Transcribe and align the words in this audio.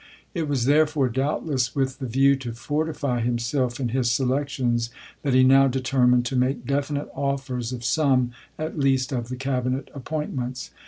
It 0.33 0.47
was 0.47 0.65
therefore 0.65 1.09
doubtless 1.09 1.75
with 1.75 1.99
the 1.99 2.07
view 2.07 2.35
to 2.37 2.53
fortify 2.53 3.21
himself 3.21 3.79
in 3.79 3.89
his 3.89 4.09
selections 4.09 4.89
that 5.21 5.35
he 5.35 5.43
now 5.43 5.67
determined 5.67 6.25
to 6.25 6.35
make 6.35 6.65
definite 6.65 7.09
offers 7.13 7.71
of 7.71 7.83
some, 7.85 8.31
at 8.57 8.79
least, 8.79 9.11
of 9.11 9.29
the 9.29 9.35
Cabinet 9.35 9.91
appointments. 9.93 10.71